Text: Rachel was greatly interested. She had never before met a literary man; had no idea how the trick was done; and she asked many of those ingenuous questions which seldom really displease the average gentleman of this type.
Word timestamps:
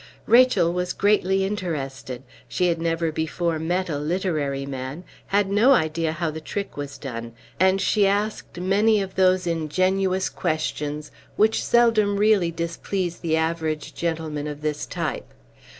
Rachel 0.25 0.73
was 0.73 0.93
greatly 0.93 1.45
interested. 1.45 2.23
She 2.47 2.69
had 2.69 2.81
never 2.81 3.11
before 3.11 3.59
met 3.59 3.87
a 3.87 3.99
literary 3.99 4.65
man; 4.65 5.03
had 5.27 5.51
no 5.51 5.73
idea 5.73 6.11
how 6.11 6.31
the 6.31 6.41
trick 6.41 6.75
was 6.75 6.97
done; 6.97 7.33
and 7.59 7.79
she 7.79 8.07
asked 8.07 8.59
many 8.59 8.99
of 8.99 9.13
those 9.13 9.45
ingenuous 9.45 10.27
questions 10.27 11.11
which 11.35 11.63
seldom 11.63 12.17
really 12.17 12.49
displease 12.49 13.17
the 13.19 13.37
average 13.37 13.93
gentleman 13.93 14.47
of 14.47 14.63
this 14.63 14.87
type. 14.87 15.35